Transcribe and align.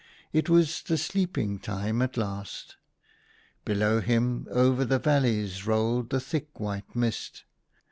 It 0.33 0.49
was 0.49 0.81
the 0.81 0.97
sleeping 0.97 1.59
time 1.59 2.01
at 2.01 2.17
last. 2.17 2.75
Below 3.65 3.99
him 4.01 4.47
over 4.49 4.83
the 4.83 4.97
valleys 4.97 5.67
rolled 5.67 6.09
the 6.09 6.19
thick 6.19 6.59
white 6.59 6.95
mist. 6.95 7.43